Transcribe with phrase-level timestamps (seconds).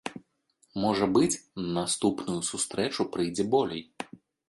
[0.83, 3.89] Можа быць, на наступную сустрэчу прыйдзе болей.